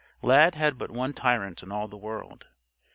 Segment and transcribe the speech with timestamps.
[0.23, 2.47] Lad had but one tyrant in all the world.